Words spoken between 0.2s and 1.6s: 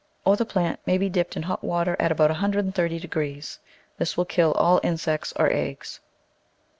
Or the plant may be dipped in